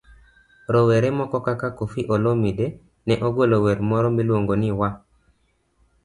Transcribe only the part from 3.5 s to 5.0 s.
wer moro miluongo ni 'Waah!